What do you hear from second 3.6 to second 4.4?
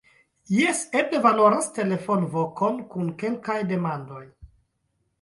demandoj.